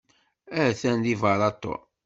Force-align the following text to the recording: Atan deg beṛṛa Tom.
Atan 0.65 0.97
deg 1.05 1.17
beṛṛa 1.21 1.49
Tom. 1.61 1.81